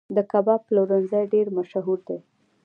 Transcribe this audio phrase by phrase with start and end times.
[0.15, 2.17] د کباب پلورنځي ډیر مشهور دي